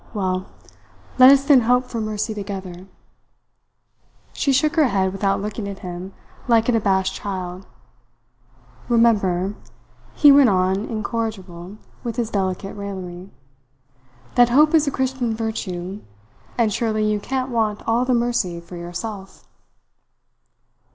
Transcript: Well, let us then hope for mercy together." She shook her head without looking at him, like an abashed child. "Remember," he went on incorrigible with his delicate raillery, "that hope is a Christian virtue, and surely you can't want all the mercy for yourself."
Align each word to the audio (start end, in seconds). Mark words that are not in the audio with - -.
Well, 0.15 0.47
let 1.19 1.29
us 1.29 1.43
then 1.45 1.61
hope 1.61 1.83
for 1.83 2.01
mercy 2.01 2.33
together." 2.33 2.87
She 4.33 4.51
shook 4.51 4.75
her 4.75 4.87
head 4.87 5.11
without 5.11 5.39
looking 5.39 5.67
at 5.67 5.85
him, 5.85 6.15
like 6.47 6.67
an 6.67 6.75
abashed 6.75 7.13
child. 7.13 7.67
"Remember," 8.89 9.53
he 10.15 10.31
went 10.31 10.49
on 10.49 10.85
incorrigible 10.85 11.77
with 12.03 12.15
his 12.15 12.31
delicate 12.31 12.73
raillery, 12.73 13.29
"that 14.33 14.49
hope 14.49 14.73
is 14.73 14.87
a 14.87 14.91
Christian 14.91 15.35
virtue, 15.35 16.01
and 16.57 16.73
surely 16.73 17.03
you 17.05 17.19
can't 17.19 17.51
want 17.51 17.83
all 17.85 18.03
the 18.03 18.15
mercy 18.15 18.59
for 18.59 18.77
yourself." 18.77 19.47